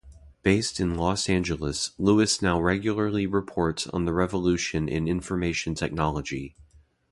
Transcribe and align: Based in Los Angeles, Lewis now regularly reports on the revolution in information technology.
Based 0.41 0.79
in 0.79 0.95
Los 0.95 1.29
Angeles, 1.29 1.91
Lewis 1.99 2.41
now 2.41 2.59
regularly 2.59 3.27
reports 3.27 3.85
on 3.85 4.05
the 4.05 4.13
revolution 4.13 4.89
in 4.89 5.07
information 5.07 5.75
technology. 5.75 6.55